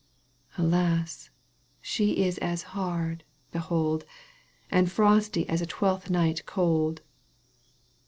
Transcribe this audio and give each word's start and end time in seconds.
Alas! 0.57 1.29
she 1.79 2.25
is 2.25 2.39
as 2.39 2.63
hard, 2.73 3.23
behold, 3.51 4.03
And 4.71 4.89
frosty 4.91 5.47
as 5.47 5.61
a 5.61 5.67
TweKth 5.67 6.09
Night 6.09 6.43
cold. 6.47 7.03